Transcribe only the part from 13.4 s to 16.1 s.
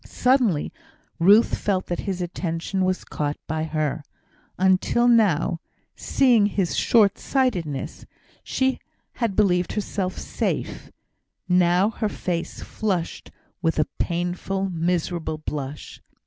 with a painful, miserable blush.